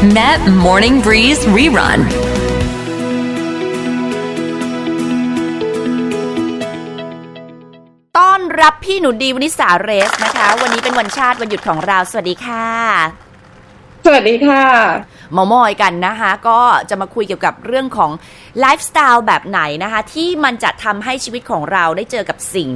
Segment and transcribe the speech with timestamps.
[0.00, 2.00] Met Morning Breeze Rerun
[8.18, 12.66] ต้อนรับพี่หนูดีวนิสาเรสนะคะ วันนี้เป็นวันชาติวันหยุดของเรา สวัสดีค่ะ
[14.04, 14.64] สวัสดีค่ะ
[15.32, 16.60] เมามอยกันนะคะ ก็
[16.90, 18.10] จะมาคุยเกี่ยวกับเรื่องของ
[18.60, 22.68] ไลฟ์สไตล์แบบไหนนะคะ ที่มันจะทำให้ชีวิตของเราได้เจอกับสิ่ง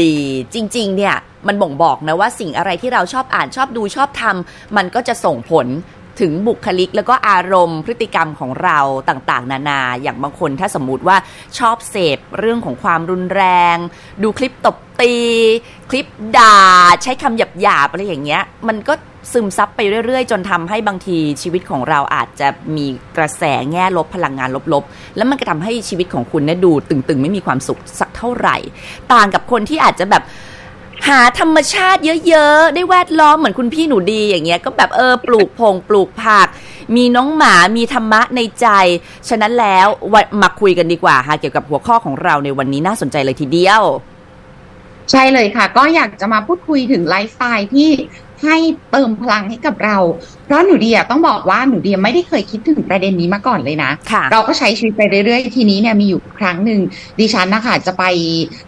[0.00, 1.16] ดีๆ จริง ๆ เนี่ย
[1.46, 5.68] มันบ่งบอกนะว่าสิ่งอะไรที่เราชอบอ่านชอบดูชอบทำมันก็จะส่งผล
[6.20, 11.16] ถึงบุคลิกแล้วก็อารมณ์พฤติกรรมของเราต่างๆ นานา อย่างบางคนถ้าสมมุติว่า
[11.58, 13.42] ชอบเสพเรื่องของความรุนแร
[13.74, 13.76] ง
[14.22, 15.14] ดูคลิปตบตี
[15.90, 16.06] คลิป
[16.38, 16.58] ด่า
[17.02, 18.94] ใช้คำหยาบๆอะไรอย่างเงี้ย มันก็
[19.32, 28.56] ซึมซับไปเรื่อยๆ จนทำให้บางทีชีวิตของเราอาจจะมีกระแสแง่ลบพลังงานลบๆ แล้วมันก็ทำให้ชีวิตของคุณเนี่ยดูตึงๆ ไม่มีความสุขสักเท่าไหร่
[29.12, 30.22] ต่างกับคนที่อาจจะแบบ
[31.08, 36.48] หาธรรมชาติเยอะๆ ได้แวดล้อมเหมือนคุณพี่หนูดีอย่างเงี้ยก็แบบเออปลูกพงปลูกผัก
[36.96, 38.66] มีน้องหมามีธรรมะในใจ
[39.28, 39.86] ฉะนั้นแล้ว
[40.42, 43.82] มาคุยกันดีกว่าค่ะเกี่ยวกับหัวข้อของเราในวันนี้น่าสนใจเลยทีเดียว
[45.10, 47.90] ใช่เลยค่ะ ก็อยากจะมาพูดคุยถึงไลฟ์สไตล์ที่
[48.42, 48.56] ให้
[48.90, 49.98] เติมพลังให้กับเรา
[50.44, 56.80] เพราะหนูเดียต้องบอกว่าหนูเดียไม่ได้เคยคิดถึงประเด็นนี้มาก่อนเลยนะค่ะเราก็ใช้ชีวิตไปเรื่อยๆ ทีนี้เนี่ยมีอยู่ครั้งหนึ่ง
[57.20, 58.04] ดิฉันนะคะจะไป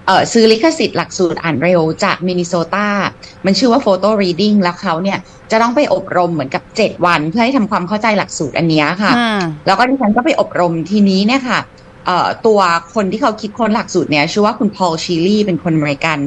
[0.06, 2.88] เอ่อซื้อลิขสิทธิ์หลักสูตรอ่านเร็วจากมินนิโซตา
[3.44, 5.18] มันชื่อว่า Photo Reading แล้วเขาเนี่ย
[5.50, 11.58] จะต้องไปอบรมเหมือนกับ 7 วัน เพื่อให้ทำความเข้าใจหลักสูตรอันเนี้ยค่ะอืมแล้วก็ดิฉันก็ไปอบรมทีนี้เนี่ยค่ะ
[12.06, 12.60] เอ่อตัว
[12.94, 16.18] คนที่เขาคิดค้นหลักสูตรเนี่ยชื่อว่าคุณพอลชีลีเป็นคนอเมริกัน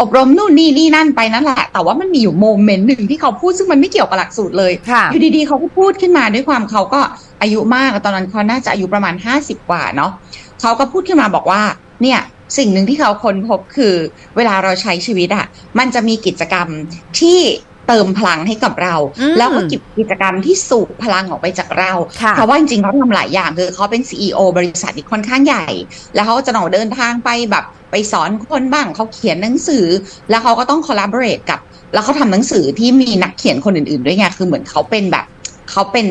[0.00, 7.00] อบรมนู่นนี่นี่นั่นไปนั่นแหละแต่ว่ามันมีอยู่โมเมนต์หนึ่งที่เขาพูดซึ่งมันไม่เกี่ยวกับหลักสูตรเลยค่ะอยู่ดีๆเขาก็พูดขึ้นมาด้วยความเขาก็
[7.42, 10.12] อายุมากตอนนั้นเขาน่าจะอายุประมาณห้าสิบกว่าเนาะ
[10.60, 11.62] เขาก็พูดขึ้นมาบอกว่า
[12.02, 12.20] เนี่ย
[12.58, 13.94] สิ่งหนึ่งที่เขาค้นพบคือ
[14.36, 15.46] เวลาเราใช้ชีวิตอะ่ะ
[15.78, 16.68] มันจะมีกิจกรรม
[17.18, 17.38] ที่
[17.88, 19.60] เติมพลังให้กับเราอืมแล้วก็
[19.98, 25.66] กิจกรรมที่สูบพลังออกไปจากเราค่ะเพราะว่าจริงๆเขาทำหลายอย่างคือเขาเป็น CEO บริษัทที่ค่อนข้างใหญ่
[26.14, 29.86] แล้วเขาก็จะต้องเดินทางไปแบบไปสอนคนบ้างเขาเขียนหนังสือ
[30.30, 31.60] แล้วเขาก็ต้อง collaborate กับ
[31.92, 35.24] แล้วเขาทำหนังสือที่มีนักเขียนคนอื่นๆด้วยไงคือเหมือนเขาเป็นแบบ
[35.70, 36.06] เขาเป็น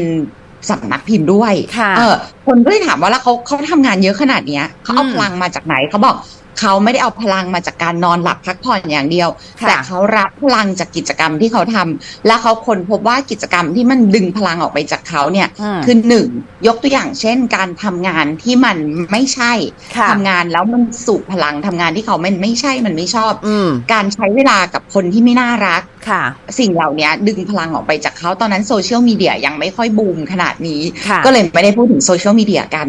[0.69, 6.15] สำนักพิมพ์ด้วยค่ะเออ คนก็เลยถามว่าแล้วเขาเขาทำงานเยอะขนาดเนี้ยเขาเอาอืมพลังมาจากไหนเขาบอก
[6.59, 9.29] เขาไม่ได้เอาพลังมาจากการนอนหลับพักผ่อนอย่างเดียว
[9.61, 16.27] ค่ะแต่เขารับพลังจากกิจกรรมที่เขาทำแล้วเขาค้นพบว่ากิจกรรมที่มันดึงพลังออกไปจากเขาเนี่ยอืมคือหนึ่ง
[16.67, 18.77] ยกตัวอย่างเช่น การทำงานที่มัน
[19.11, 19.53] ไม่ใช่
[19.95, 26.23] ค่ะทำงานแล้วมันสูบพลังทำงานที่เขาไม่ไม่ใช่มันไม่ชอบอืมการใช้เวลากับคนที่ไม่น่ารักค่ะ
[26.59, 32.87] สิ่งเหล่านี้ดึงพลังออกไปจากเขาตอนนั้นโซเชียลมีเดียยังไม่ค่อยบูมขนาดนี้ค่ะก็เลยไม่ได้พูดถึงโซเชียลมีเดียกัน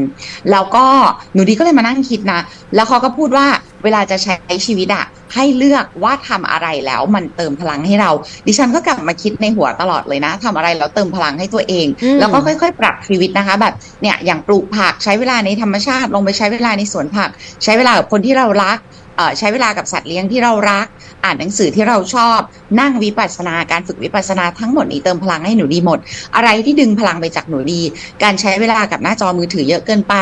[0.51, 0.85] แล้วก็
[1.35, 2.41] หนูดีก็เลยมานั่งคิดนะ
[2.75, 3.47] แล้วเขาก็พูดว่า
[3.85, 5.05] เวลาจะใช้ชีวิตอะ
[5.35, 8.11] ให้เลือกว่าทำอะไรแล้วมันเติมพลังให้เรา
[8.47, 17.31] ดิฉันก็กลับมาคิดในหัวตลอดเลยนะทำอะไรแล้วเติมพลังให้ตัวเองอืมแล้วก็ค่อยๆ ปรับชีวิตนะคะ แบบเนี่ยอย่างปลูกผักใช้เวลาในธรรมชาติลงไปใช้เวลาในสวนผัก
[17.65, 18.96] ใช้เวลากับคนที่เรารักเอ่อ
[19.39, 20.87] ใช้เวลากับสัตว์เลี้ยงที่เรารัก
[21.25, 22.39] อ่านหนังสือที่เราชอบ
[22.81, 25.99] นั่งวิปัสสนาการฝึกวิปัสสนาทั้งหมดนี้เติมพลังให้หนูดีหมด
[26.37, 27.81] อะไรที่ดึงพลังไปจากหนูดี
[28.23, 30.15] การใช้เวลากับหน้าจอมือถือเยอะเกินไป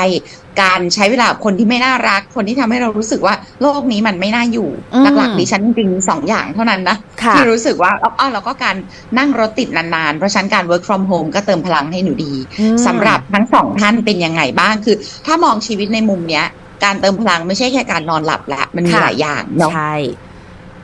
[0.63, 8.77] การใช้เวลากับคนที่ไม่น่ารัก คนที่ทำให้เรารู้สึกว่าโลกนี้มันไม่น่าอยู่อืมหลักๆดิฉันจริงๆมีสองอย่างเท่านั้นนะค่ะที่รู้สึกว่าอ้อแล้วก็การ
[9.19, 16.47] นั่งรถติดนานๆ เพราะฉะนั้นการ work from home ก็เติมพลังให้หนูดีอืมสำหรับทั้งสองท่านเป็นยังไงบ้างคือ ถ้ามองชีวิตในมุมเนี้ย
[16.83, 19.95] การเติมพลังไม่ใช่แค่การนอนหลับแหละมันมีค่ะหลายอย่างเนาะใช่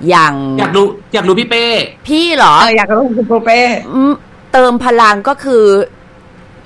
[0.08, 1.66] อย่างอยากรู้อยากรู้พี่เป้
[2.08, 3.60] พี่เหรอเอออยากรู้คุณปูเป้
[3.92, 4.12] อืม
[4.52, 5.64] เติมพลังก็คือ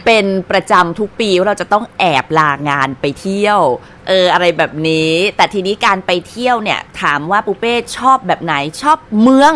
[0.05, 3.61] เป็นประจำทุกปีว่าเราจะต้องแอบลางานไปเที่ยว
[4.09, 9.55] เอออะไรแบบนี้ แต่ทีนี้การไปเที่ยวเนี่ย ถามว่าปูเป้ชอบแบบไหนชอบเมือง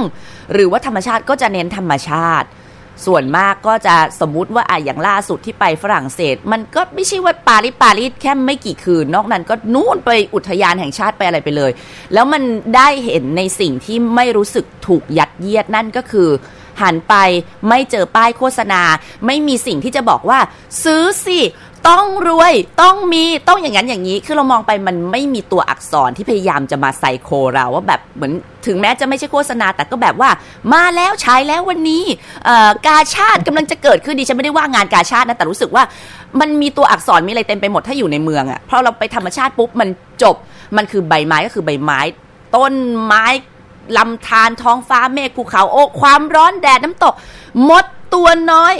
[0.53, 2.47] หรือว่าธรรมชาติก็จะเน้นธรรมชาติ
[3.07, 11.71] ส่วนมากก็จะสมมุติว่าอะอย่างล่าสุดที่ไปฝรั่งเศส มันก็ไม่ใช่ว่าปารีสปารีสแค่ไม่กี่คืน นอกนั้นก็นู่นไปอุทยานแห่งชาติไปอะไรไปเลย
[12.15, 12.43] แล้วมัน
[12.77, 16.31] ได้เห็นในสิ่งที่ไม่รู้สึกถูกยัดเยียดนั่นก็คือ
[16.83, 17.15] หันไป
[17.69, 18.83] ไม่เจอป้ายโฆษณา
[19.27, 20.39] ไม่มีสิ่งที่จะบอกว่า
[20.85, 21.39] ซื้อสิ
[21.89, 28.33] ต้องรวยต้องมีต้องอย่างนั้นอย่างนี้ คือเรามองไปมันไม่มีตัวอักษรที่พยายามจะมาไซโคเราว่าแบบเหมือน
[28.67, 30.31] ถึงแม้จะไม่ใช่โฆษณา แต่ก็แบบว่า
[30.73, 32.05] มาแล้วใช้แล้ววันนี้
[32.87, 35.85] กาชาติกำลังจะเกิดขึ้นดิฉันไม่ได้ว่างานกาชาตินะแต่รู้สึกว่า
[36.41, 39.89] มันมีตัวอักษรมีอะไรเต็มไปหมดถ้าอยู่ในเมืองอะ่ะเพราะเราไปธรรมชาติปุ๊บมัน
[40.23, 40.37] จบ
[40.77, 42.01] มันคือใบไม้ก็คือใบไม้
[42.57, 42.73] ต้น
[43.05, 43.25] ไม้
[43.97, 47.15] ลำธารท้องฟ้าเมฆภูเขาโอ้ความร้อนแดดน้ำตก
[47.69, 47.85] มด
[48.15, 48.75] ตัวน้อย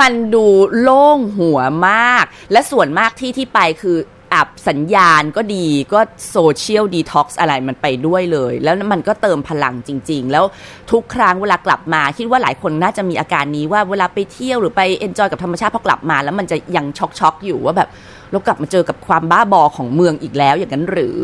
[0.00, 0.46] มันดู
[0.80, 3.98] โล่งหัวมาก และส่วนมากที่ที่ไปคือ
[4.34, 6.00] อับสัญญาณก็ดีก็
[6.30, 10.44] social detox อะไรมันไปด้วยเลย แล้วมันก็เติมพลังจริง ๆ แล้ว
[10.92, 17.88] ทุกครั้งเวลากลับมา คิดว่าหลายคนน่าจะมีอาการนี้ว่าเวลาไปเที่ยวหรือไป enjoy กับธรรมชาติพอกลับมา แล้วมันจะยังช็อกช็อกอยู่ว่าแบบ
[18.30, 21.16] เรากลับมาเจอกับความบ้าบอของเมืองอีกแล้วอย่างนั้นหรือ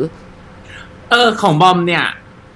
[1.11, 2.05] เออของบอมเนี่ย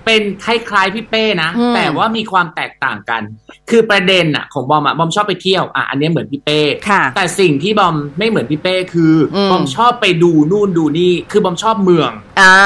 [0.06, 3.22] เป็นคล้ายๆพี่เป้นะอืมแต่ว่ามีความแตกต่างกัน
[3.70, 6.60] คือประเด็นอะของบอมอะบอมชอบไปเที่ยวอะอันนี้เหมือนพี่เป้
[6.90, 12.10] ค่ะแต่สิ่งที่บอมไม่เหมือนพี่เป้คืออมบอมชอบไปดูนู่นดูนี่ คือบอมชอบเมือง
[12.40, 12.56] อ่า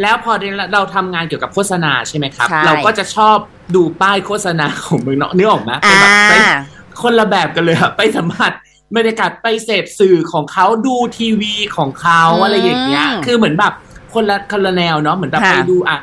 [0.00, 0.32] แล้วพอ
[0.72, 3.36] เราทำงานเกี่ยวกับโฆษณาใช่ไหมครับใช่เราก็จะชอบ
[3.74, 6.34] ดูป้ายโฆษณาของเมืองนอกนึกออกไหมเป็นอ่าแบบไป
[7.02, 8.52] คนละแบบกันเลยอะไปสัมผัส
[8.96, 13.72] บรรยากาศไปเสพสื่อของเขาดูทีวีของเขาอะไรอย่างเงี้ย คือเหมือนแบบ
[14.14, 15.98] คนละคนละแนวเนาะเหมือนแบบค่ะไปดูอะ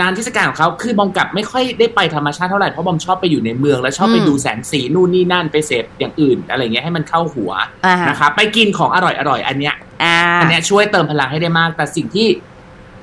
[0.00, 7.52] งานเทศกาลของเขาคือบอมกลับไม่ค่อยได้ไปธรรมชาติเท่าไหร่เพราะบอมชอบไปอยู่ในเมือง แล้วชอบไปอืมดูแสงสีนู่นนี่นั่นไปเสพอย่างอื่น อะไรเงี้ยให้มันเข้าหัว
[7.86, 12.26] อ่าฮะนะครับไปกินของอร่อยอร่อยๆอันเนี้ยอ่าอันเนี้ยช่วยเติมพลังให้ได้มาก แต่สิ่งที่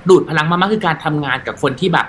[0.10, 2.08] ดูดพลังมากๆคือการทำงานกับคนที่แบบ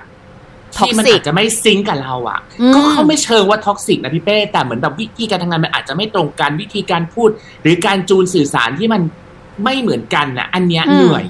[0.77, 7.29] ที่มัน Toxic อาจจะไม่ซิงก์กับเราอะอืมก็เขาไม่เชิงว่า toxic นะพี่เป้แต่เหมือนแบบวิธีการทำงานมันอาจจะไม่ตรงกันวิธีการพูด
[7.61, 9.01] หรือการจูนสื่อสารที่มัน
[9.63, 11.23] ไม่เหมือนกันนะอันเนี้ยอืมเหนื่อย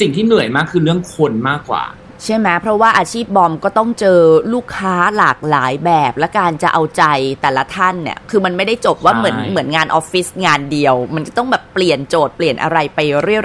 [0.00, 1.82] สิ่งที่เหนื่อยมากคือเรื่องคนมากกว่า
[2.24, 4.20] ใช่ไหมเพราะว่าอาชีพบอมก็ต้องเจอ
[4.52, 7.04] ลูกค้าหลากหลายแบบ และการจะเอาใจ
[7.42, 12.98] แต่ละท่านเนี่ยคือมันไม่ได้จบว่าใช่เหมือนเหมือนงานออฟฟิศงานเดียว มันจะต้องแบบเปลี่ยนโจทย์เปลี่ยนอะไรไป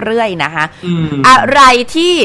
[0.04, 1.62] เรื่อยๆนะคะอืมอะไร
[1.96, 2.16] ที่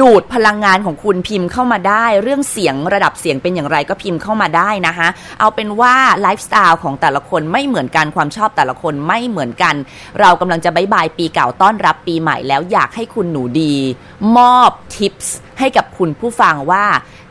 [0.00, 5.08] ดูดพลังงานของคุณพิมพ์เข้ามาได้ เรื่องเสียงระดับเสียงเป็นอย่างไรก็พิมพ์เข้ามาได้นะคะ
[5.40, 9.74] เอาเป็นว่าไลฟ์สไตล์ของแต่ละคนไม่เหมือนกันความชอบแต่ละคนไม่เหมือนกัน
[10.20, 13.74] เรากำลังจะบายบายปีเก่าต้อนรับปีใหม่แล้วอยากให้คุณหนูดี
[14.36, 16.84] มอบทิปส์ให้กับคุณผู้ฟังว่า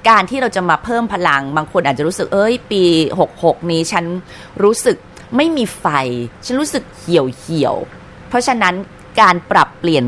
[0.10, 2.84] การที่เราจะมาเพิ่มพลังบางคนอาจจะรู้สึกเอ้ย ปี
[3.28, 4.06] 66 นี้ฉัน
[4.64, 4.98] รู้สึก
[5.36, 5.86] ไม่มีไฟ
[6.46, 7.76] ฉันรู้สึกเหี่ยวเหี่ยว
[8.30, 8.76] เพราะฉะนั้น
[9.22, 10.06] การปรับเปลี่ยน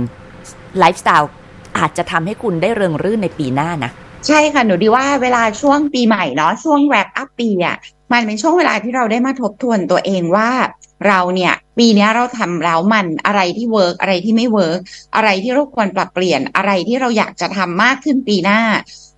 [0.80, 1.32] ไลฟ์สไตล์
[1.78, 3.92] อาจจะทำให้คุณได้เริงรื่นในปีหน้านะ
[4.28, 7.78] ใช่ค่ะ หนูดีว่าเวลาช่วงปีใหม่เนาะช่วง wrap up ปีอะ
[8.12, 10.50] มันเป็นช่วงเวลาที่เราได้มาทบทวนตัวเองว่า
[11.08, 14.80] เราเนี่ยปีเนี้ยเราทำแล้วมันอะไรที่ work อะไรที่ไม่ work
[15.16, 18.60] อะไรที่เราควรปรับเปลี่ยนอะไรที่เราอยากจะทำมากขึ้นปีหน้า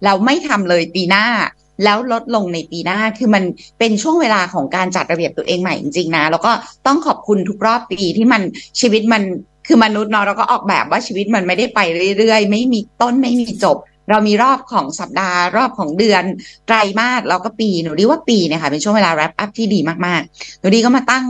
[0.06, 1.26] เราไม่ทำเลยปีหน้า
[1.84, 3.44] แล้วลดลงในปีหน้าคือมัน
[3.80, 6.52] เป็นช่วงเวลาของการจัดระเบียบตัวเองใหม่จริงๆนะ แล้วก็
[6.88, 8.42] ต้องขอบคุณทุกรอบปีที่มัน
[8.80, 9.24] ชีวิตมัน
[9.68, 11.80] คือมนุษย์เนาะเราก็ออกแบบว่าชีวิตมันไม่ได้ไป
[12.18, 13.78] เรื่อยๆ ไม่มีต้นไม่มีจบ
[14.10, 16.24] เรามีรอบของสัปดาห์ รอบของเดือน
[16.68, 21.26] ไตรมาสแล้วก็ปีหนูดีว่าปีเนี่ยค่ะเป็นช่วงเวลาแรปอัพที่ดีมากๆหนูดีก็มาตั้ง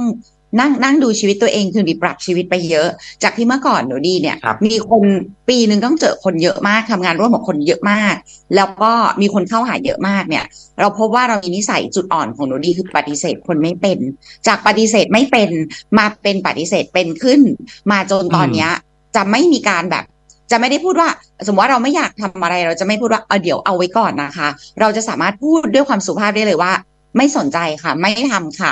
[0.59, 2.87] นั่งนั่งดูชีวิตตัวเองคือหนูดีปรับชีวิตไปเยอะ
[3.23, 5.03] จากที่เมื่อก่อนหนูดีเนี่ยครับมีคน
[5.49, 8.15] ปีหนึ่งต้องเจอคนเยอะมากทำงานร่วมกับคนเยอะมาก
[8.55, 8.91] แล้วก็
[9.21, 10.45] มีคนเข้าหาเยอะมากเนี่ย
[10.79, 13.97] เราพบว่าเรามีนิสัยจุดอ่อนของหนูดีคือปฏิเสธคนไม่เป็น
[14.47, 15.49] จากปฏิเสธไม่เป็น
[15.97, 17.41] มาเป็นปฏิเสธเป็นขึ้น
[17.91, 18.71] มาจนตอนเนี้ย
[19.15, 20.05] จะไม่มีการแบบ
[20.51, 21.09] จะไม่ได้พูดว่า
[21.47, 24.47] สมมติว่าเราไม่อยากทำอะไรเราจะไม่พูดว่าเอาเดี๋ยวเอาไว้ก่อนนะคะ
[24.79, 26.71] เราจะสามารถพูดด้วยความสุภาพได้เลยว่า
[27.17, 28.69] ไม่สนใจค่ะ ไม่ทำค่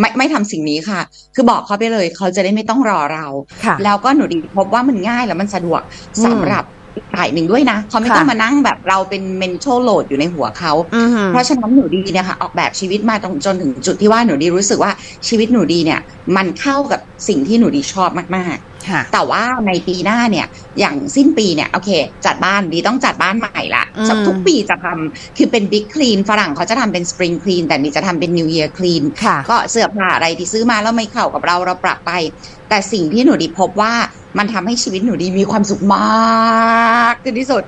[0.00, 1.00] ไม่ไม่ทำสิ่งนี้ค่ะ
[1.34, 3.26] คือบอกเขาไปเลยเขาจะได้ไม่ต้องรอเรา
[3.64, 5.80] ค่ะแล้วก็หนูดีพบว่ามันง่ายแล้วมันสะดวก
[6.18, 6.64] อืมสำหรับ
[6.94, 14.92] อีกฝ่ายหนึ่งด้วยนะเขาไม่ค่ะต้องมานั่งแบบเราเป็น mental load อยู่ในหัวเขาอือหือเพราะฉะนั้นหนูดีเนี่ยค่ะออกแบบชีวิตมาตรงจนถึงจุดที่ว่าหนูดีรู้สึกว่า
[15.28, 16.00] ชีวิตหนูดีเนี่ย
[16.36, 18.69] มันเข้ากับสิ่งที่หนูดีชอบมากค่ะๆ
[19.12, 20.46] แต่ว่าในปีหน้าเนี่ย
[20.80, 21.90] อย่างสิ้นปีเนี่ยโอเค
[22.26, 32.12] จัดบ้านดีต้องจัดบ้านใหม่ละอืมทุกปีจะทำคือเป็น big clean ฝรั่งเขาจะทำเป็น spring clean แต่นี่จะทำเป็น new year clean ค่ะก็เสื้อผ้าอะไรที่ซื้อมาแล้วไม่เข้ากับเราเราปรับไป
[32.68, 33.94] แต่สิ่งที่หนูดีพบว่า
[34.38, 37.62] มันทำให้ชีวิตหนูดีมีความสุขมากขึ้นที่สุด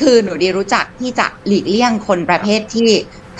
[0.00, 2.90] คือหนูดีรู้จักที่จะหลีกเลี่ยงคนประเภทที่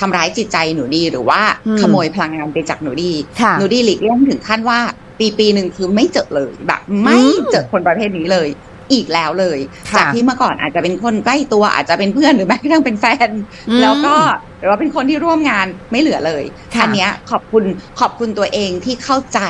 [0.00, 4.80] ทำร้ายจิตใจหนูดีหรือว่าอืมขโมยพลังงานไปจากหนูดีค่ะหนูดีหลีกเลี่ยงถึงขั้นว่า
[5.22, 8.48] ปีปีหนึ่งคือไม่เจอเลยแบบไม่อืมเจอคนประเภทนี้เลย
[8.92, 9.58] อีกแล้วเลย
[9.90, 13.28] ค่ะจากที่เมื่อก่อนอาจจะเป็นคนใกล้ตัวอาจจะเป็นเพื่อนหรือแม้กระทั่งเป็นแฟน
[13.68, 14.14] อืมแล้วก็
[14.58, 17.64] หรือว่าเป็นคนที่ร่วมงานไม่เหลือเลยค่ะอันเนี้ยขอบคุณ
[18.00, 19.40] ขอบคุณตัวเองที่เข้าใจ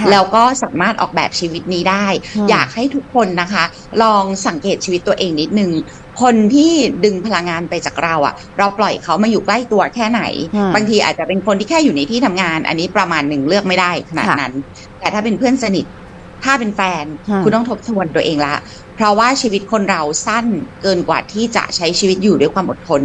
[0.00, 3.64] ค่ะแล้วก็สามารถออกแบบชีวิตนี้ได้อืมอยากให้ทุกคนนะคะ
[4.02, 5.72] ลองสังเกตชีวิตตัวเองนิดนึง
[6.22, 6.72] คนที่
[7.04, 10.22] ดึงพลังงานไปจากเราอะ่ะ เราปล่อยเขามาอยู่ใกล้ตัวแค่ไหน
[10.56, 14.54] อืมบางทีอาจจะเป็นคนที่แค่อยู่ในที่ทำงาน อันนี้ประมาณหนึ่งเลือกไม่ได้ขนาดค่ะนั้น
[15.00, 15.86] แต่ถ้าเป็นเพื่อนสนิท
[16.46, 18.54] ถ้าเป็นแฟนอืมคุณต้องทบทวนตัวเองละ
[18.96, 20.46] เพราะว่าชีวิตคนเราสั้น
[20.82, 23.02] เกินกว่าที่จะใช้ชีวิตอยู่ด้วยความอดทน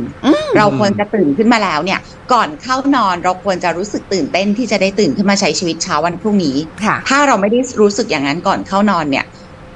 [0.57, 1.99] เราควรจะตื่นขึ้นมาแล้วเนี่ย
[2.33, 9.25] ก่อนเข้านอนเราควรจะรู้สึกตื่นเต้นที่จะได้ตื่นขึ้นมาใช้ชีวิตเช้าวันพรุ่งนี้ค่ะถ้าเราไม่ได้รู้สึกอย่างนั้นก่อนเข้านอนเนี่ย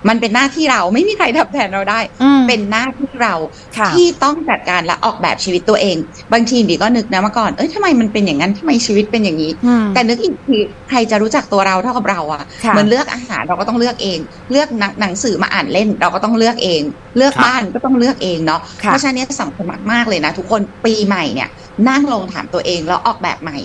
[0.10, 3.34] มันเป็นหน้าที่เราไม่มีใครทำแทนเราได้อืมเป็นหน้าที่เรา
[3.78, 5.98] ค่ะที่ต้องจัดการและออกแบบชีวิตตัวเอง
[6.34, 10.58] บางทีดีก็นึกนะเมื่อก่อนเอ้ยทำไมมันเป็นอย่างนั้นทำไมชีวิตเป็นอย่างนี้อืมแต่นึกอีกที
[10.90, 14.20] ใครจะรู้จักตัวเราเท่ากับเราอะค่ะเหมือนเลือกอาหารเราก็ต้องเลือกเอง
[14.52, 16.82] เลือกหนังหนังสือมาอ่านเล่นเราก็ต้องเลือกเอง
[17.18, 21.50] เลือกครับบ้านก็ต้องเลือกเองเนาะค่ะเพราะฉะนั้นเนี่ยสำคัญมากๆเลยนะ ทุกคนปีใหม่เนี่ย
[21.90, 23.58] นั่งลงถามตัวเองแล้วออกแบบใหม่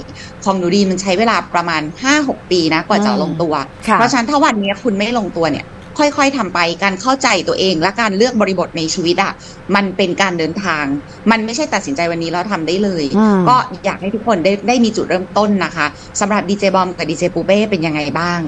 [0.45, 1.83] ของหนูดีมันใช้เวลาประมาณ
[2.17, 3.55] 5-6 ปีนะกว่าจะอืมลงตัว
[3.89, 5.65] ค่ะเพราะฉะนั้นถ้าวันนี้คุณไม่ลงตัวเนี่ย
[5.99, 9.33] ค่อยๆทำไปการเข้าใจตัวเองและการเลือกบริบทในชีวิตอะ
[9.75, 10.85] มันเป็นการเดินทาง
[11.31, 15.87] มันไม่ใช่ตัดสินใจวันนี้แล้วทำได้เลยอืมก็อยากให้ทุกคนได้ได้มีจุดเริ่มต้นนะคะ
[16.21, 18.41] สำหรับดีเจบอมกับดีเจปูเป้เป็นยังไงบ้าง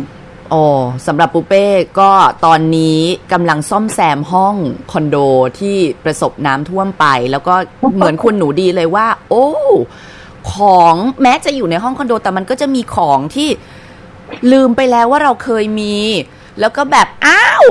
[0.50, 0.62] โอ้
[1.06, 1.66] สำหรับปูเป้
[2.00, 2.10] ก็
[2.46, 3.00] ตอนนี้
[3.32, 4.56] กำลังซ่อมแซมห้อง
[4.92, 5.16] คอนโด
[5.58, 7.54] ที่ประสบน้ำท่วมไป แล้วก็
[7.96, 9.46] เหมือนคุณหนูดีเลยว่า โอ้
[10.52, 13.48] ของแม้จะอยู่ในห้องคอนโดแต่มันก็จะมีของที่
[14.52, 15.94] ลืมไปแล้วว่าเราเคยมี
[16.60, 17.64] แล้วก็แบบอ้าว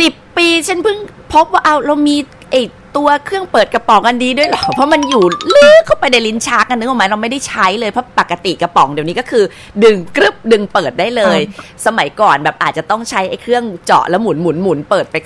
[0.00, 0.98] สิบปีฉันเพิ่ง
[1.32, 2.16] พบว่าเอาเรามี
[2.50, 2.56] ไอ
[2.96, 5.24] ตัวเครื่องเปิดกระป๋องอันดีด้วยเหรอ เพราะมันอยู่
[5.54, 9.44] ลึกเข้าไปในลิ้นชักกันนึกออกไหมเราไม่ได้ใช้เลยเพราะปกติกระป๋องเดี๋ยวนี้ก็คือ
[9.84, 11.38] ดึงกรึบดึงเปิดได้เลย
[11.86, 15.16] สมัยก่อนแบบอาจจะต้องใช้ไอ้เครื่องเจาะแล้วหมุนหมุนหมุนเปิดไป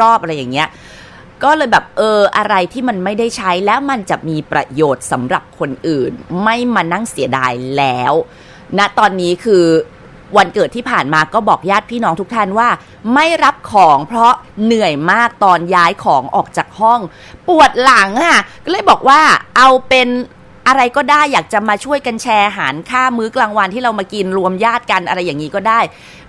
[0.00, 0.68] รอบๆอะไรอย่างเงี้ย
[1.44, 6.12] ก็เลยแบบเอออะไรที่มันไม่ได้ใช้แล้วมันจะมีประโยชน์สำหรับคนอื่น
[6.44, 8.12] ไม่มานั่งเสียดายแล้ว
[8.78, 9.64] ณตอนนี้คือ
[10.36, 12.68] วันเกิดที่ผ่านมาก็บอกญาติพี่น้องทุกท่านว่า
[13.14, 14.32] ไม่รับของเพราะ
[14.64, 17.00] เหนื่อยมากตอนย้ายของออกจากห้อง
[17.48, 19.20] ปวดหลังอะก็เลยบอกว่า
[19.56, 20.08] เอาเป็น
[20.68, 25.80] อะไรก็ได้อยากจะมาช่วยกันแชร์อาหารค่ามื้อกลางวันที่เรามากินรวมญาติกันอะไรอย่างนี้ก็ได้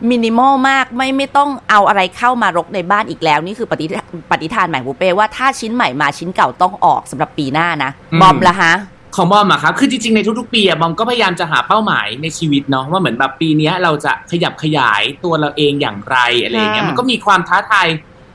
[0.10, 3.86] มินิมอลมากไม่ไม่ต้องเอาอะไรเข้ามารกในบ้านอีกแล้ว นี่คือปฏิ
[4.32, 8.74] ปฏิทานใหม่บุเป้ว่าถ้าชิ้นใหม่มาชิ้นเก่าต้องออกสำหรับปีหน้านะอืมบอมละฮะ
[9.16, 17.88] ของบอมอะครับคือจริงๆในทุกๆปีอะบอมก็พยายามจะหาเป้าหมายในชีวิตเนาะว่าเหมือนแบบปีเนี้ยเราจะขยับขยายตัวเราเองอย่างไรอะไรอย่างเงี้ยค่ะมันก็มีความท้าทาย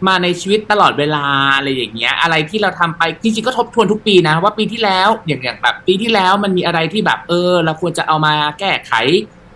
[0.06, 1.24] มาในชีวิตตลอดเวลา
[1.56, 8.92] อะไรอย่างเงี้ย อะไรที่เราทำไปจริงๆก็ทบทวนทุกปีนะ ว่าปีที่แล้วอย่างอย่างแบบปีที่แล้วมันมีอะไรที่แบบเออ เราควรจะเอามาแก้ไข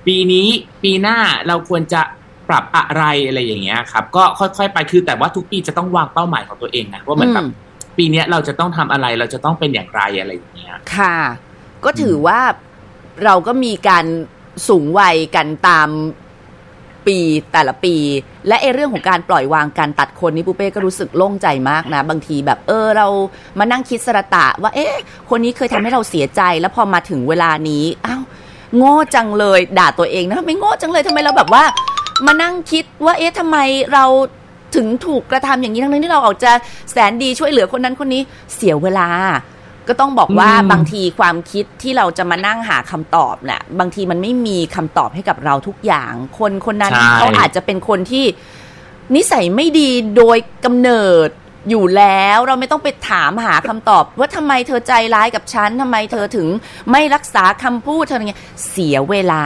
[0.07, 0.49] ปีนี้
[0.83, 2.03] ปีหน้าเราควรจะ
[2.49, 11.17] ปรับอะไรอะไรอย่างเงี้ยครับ ก็ค่อยๆไปคือแต่ว่าทุกปีจะต้องวางเป้าหมายของตัวเองนะว่าเหมือนแบบอืม ปีเนี้ยเราจะต้องทำอะไรเราจะต้องเป็นอย่างไรอะไรอย่างเงี้ยค่ะ
[11.85, 12.41] ก็ถือว่า
[13.25, 14.05] เราก็มีการ
[14.69, 15.89] สูงวัยกันตาม
[17.07, 17.19] ปี
[17.53, 17.95] แต่ละปี
[18.49, 23.07] และไอเรื่องของการปล่อยวางการตัดคนนี่ปูเป้ก็รู้สึกโล่งใจมากนะ บางทีแบบเออเรา
[23.59, 24.93] มานั่งคิดสระตะ ว่าเอ๊ะ
[25.31, 28.23] คนนี้เคยทำให้เราเสียใจ แล้วพอมาถึงเวลานี้อ้าว
[28.77, 31.65] โง่จังเลย ด่าตัวเองนะไม่โง่จังเลยทำไมเราแบบว่า
[32.27, 33.57] มานั่งคิดว่าเอ๊ะทำไม
[33.93, 34.05] เรา
[34.77, 36.53] ถึงถูกกระทำอย่างนี้ทั้งๆที่เราออกจะ
[36.93, 38.23] แสนดีช่วยเหลือคนนั้นคนนี้
[38.55, 39.09] เสียเวลา
[39.89, 48.25] ก็ต้องบอกว่าอืมบางทีความคิดที่เราจะมานั่งหาคำตอบเนี่ยบางทีมันไม่มีคำตอบให้กับเราทุกอย่าง คนคนนั้นใช่เขาอาจจะเป็นคนที่
[49.15, 51.29] นิสัยไม่ดีโดยกำเนิด
[51.71, 56.49] อยู่แล้วเราไม่ต้องไปถามหาคำตอบ ว่าทำไมเธอใจร้ายกับฉันทำไมเธอถึง
[56.91, 59.45] ไม่รักษาคำพูดเธออะไรเงี้ยเสียเวลา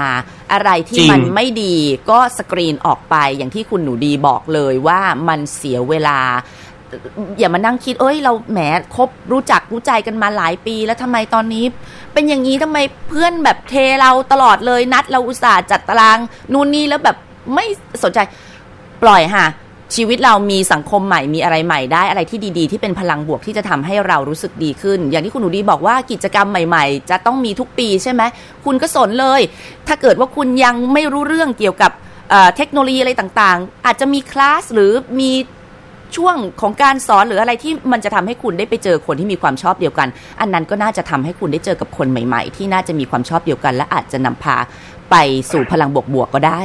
[0.53, 1.75] อะไรที่จริงมันไม่ดี
[2.11, 6.21] ก็สกรีนออกไปอย่างที่คุณหนูดีบอกเลยว่ามันเสียเวลา
[7.39, 8.59] อย่ามานั่งคิด เอ้ย เราแหม
[8.97, 11.65] คบรู้จักรู้ใจกันมาหลายปี แล้วทำไมตอนนี้
[12.13, 16.19] เป็นอย่างนี้ทำไมเพื่อนแบบเทเราตลอดเลยนัดเราอุตส่าห์จัดตาราง
[16.53, 17.17] นู่นนี่แล้วแบบ
[17.55, 17.67] ไม่
[18.03, 18.19] สนใจ
[19.03, 19.47] ปล่อยค่ะ
[19.95, 28.23] ชีวิตเรามีสังคมใหม่มีอะไรใหม่ได้อะไรที่ดีๆ ที่เป็นพลังบวกที่จะทำให้เรารู้สึกดีขึ้น อย่างที่คุณหนูดีบอกว่ากิจกรรมใหม่ๆ จะต้องมีทุกปีใช่ไหม
[28.65, 29.41] คุณก็สนเลย
[29.87, 31.93] ถ้าเกิดว่าคุณยังไม่รู้เรื่องเกี่ยวกับ
[32.31, 35.31] เอ่อเทคโนโลยีอะไรต่างๆ อาจจะมีคลาสหรือมี
[36.17, 40.09] ช่วงของการสอนหรืออะไรที่มันจะทำให้คุณได้ไปเจอคนที่มีความชอบเดียวกัน
[40.41, 44.57] อันนั้นก็น่าจะทำให้คุณได้เจอกับคนใหม่ ๆ ที่น่าจะมีความชอบเดียวกัน และอาจจะนำพา
[45.11, 45.15] ไป
[45.53, 46.61] สู่พลังบวกๆก็ได้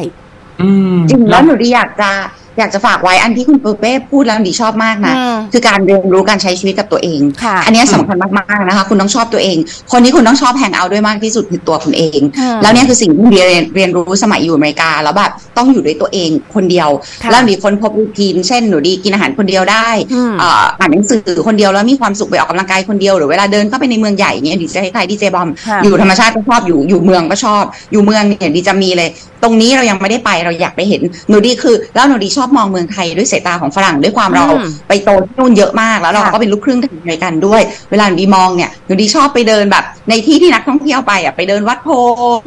[0.62, 2.12] อืมจริงแล้วหนูดีอยากจะ
[2.58, 9.58] อยากจะฝากไว้อันที่คุณปูเป้พูดแล้วหนูดีชอบมากนะอืมคือการเรียนรู้การใช้ชีวิตกับตัวเองค่ะอันเนี้ยสำคัญมากๆนะคะ คุณต้องชอบตัวเอง
[9.92, 16.90] คนที่คุณต้องชอบแฮงเอาท์ด้วยมากที่สุดคือตัวคุณเองอืมแล้วเนี่ยคือสิ่งที่เรียนเรียนรู้สมัยอยู่อเมริกา แล้วแบบต้องอยู่ด้วยตัวเองคนเดียว
[17.24, 29.10] ค่ะแล้วหนูดีค้นพบรูทีนเช่นหนูดีกินอาหารคนเดียวได้อืมเอ่ออ่านหนังสือคนเดียวแล้วมีความสุขไปออกกำลังกายคนเดียวหรือเวลาเดินเข้าไปในเมืองใหญ่เงี้ยดีจะคล้ายๆดีเจบอมค่ะอยู่ธรรมชาติก็ชอบอยู่อยู่เมืองก็ชอบ อยู่เมืองเนี่ยดีจะมีเลย
[29.44, 41.90] ตรงนี้เรายังไม่ได้ไปเราอยากไปเห็นหนูดีคือ แล้วหนูดีชอบมองเมืองไทยด้วยสายตาของฝรั่งด้วยความเราอืมไปโตที่นู่นเยอะมากแล้วเราค่ะก็เป็นลูกครึ่งไทยอเมริกันด้วย เวลาหนูดีมองเนี่ยหนูดีชอบไปเดินแบบ ในที่ที่นักท่องเที่ยวไปอะไปเดินวัดโพ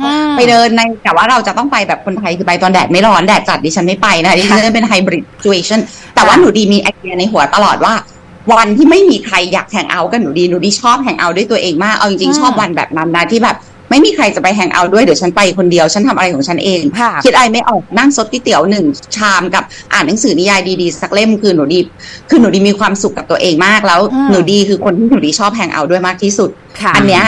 [0.03, 5.81] อืมไปเดินในแต่ว่าเราจะต้องไปแบบคนไทยคือไปตอนแดดไม่ร้อนแดดจัดดิฉันไม่ไปนะดิฉันจะเป็นไฮบริด i ิ a t i o n
[6.15, 7.95] แต่ว่าหนูดีมีไอเดียในหัวตลอดว่า
[8.53, 13.57] วันที่ไม่มีใครอยากแฮงเอาท์กับหนูดีหนูดีชอบแฮงเอาท์ด้วยตัวเองมากเอาจริงอืมๆชอบวันแบบนั้นนะที่แบบ
[13.95, 18.85] ไม่มีใครจะไปแฮงเอาท์ด้วยเดี๋ยวฉันไปคนเดียว ฉันทำอะไรของฉันเองค่ะคิดอะไรไม่ออกนั่งซดก๋วยเตี๋ยวหนึ่ง
[19.17, 21.79] ชามกับอ่านหนังสือนิยายดีๆสักเล่มคือหนูดี
[22.31, 27.25] คือหนูดีมีความสุขกับตัวเองมากแล้วอืมหนูดีคือคนที่หนูดีชอบแฮงเอาท์ด้วยมากที่สุดค่ะอันเนี้ย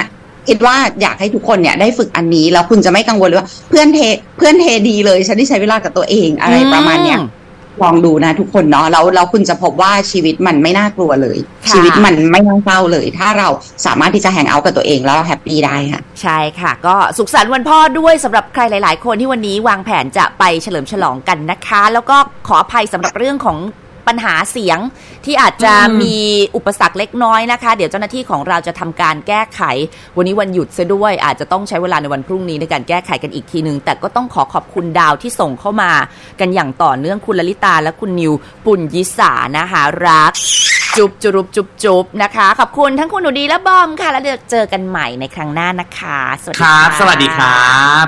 [0.48, 3.98] คิดว่าอยากให้ทุกคนเนี่ยได้ฝึกอันนี้แล้วคุณจะไม่กังวลเลยว่าเพื่อนเท
[4.36, 7.45] เพื่อนเทดีเลยฉันได้ใช้เวลากับตัวเองอะไรประมาณเนี้ยอืม
[7.84, 13.48] ลองดูนะทุกคนเนาะแล้วแล้วคุณจะพบว่าชีวิตมันไม่น่ากลัวเลย ค่ะ ชีวิตมันไม่น่าเศร้าเลย ถ้าเรา
[13.86, 22.16] สามารถที่จะแฮงเอาท์กับตัวเองแล้วแฮปปี้ได้ค่ะ ใช่ค่ะ ก็สุขสันต์วันพ่อด้วยสำหรับใครหลาย ๆ คนที่วันนี้วางแผนจะไปเฉลิมฉลองกันนะคะ แล้วก็
[22.48, 23.58] ขออภัยสำหรับเรื่องของ
[24.08, 24.78] ปัญหาเสียง
[25.24, 26.18] ที่อาจจะอืมมี
[26.56, 29.60] อุปสรรคเล็กน้อยนะคะ เดี๋ยวเจ้าหน้าที่ของเราจะทำการแก้ไข
[30.16, 35.92] วันนี้วันหยุดซะด้วย อาจจะต้องใช้เวลาในวันพรุ่งนี้ในการแก้ไขกันอีกทีนึงแต่ก็ต้องขอขอบคุณดาวที่ส่งเข้ามา
[36.40, 38.32] กันอย่างต่อเนื่องคุณลลิตาและคุณนิว
[38.64, 40.32] ปุญยิสานะคะรัก
[40.96, 47.64] จุบจุรุบจุบจุบนะคะ ขอบคุณทั้งคุณหนูดีและบอมค่ะ แล้วเดี๋ยวเจอกันใหม่ในครั้งหน้านะคะ สวัสดีครับค่ะสวัสดีครั
[48.04, 48.06] บ